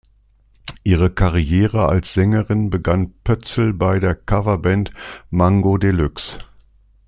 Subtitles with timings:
[0.83, 4.91] Ihre Karriere als Sängerin begann Pötzl bei der Cover-Band
[5.29, 6.39] "Mango Deluxe".